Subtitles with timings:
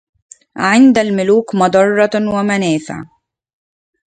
[0.57, 3.03] عند الملوك مضرة ومنافع